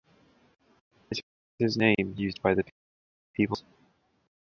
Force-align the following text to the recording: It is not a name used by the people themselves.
It 1.11 1.19
is 1.59 1.77
not 1.77 1.83
a 1.89 1.93
name 1.95 2.15
used 2.17 2.41
by 2.41 2.55
the 2.55 2.63
people 3.35 3.55
themselves. 3.55 3.63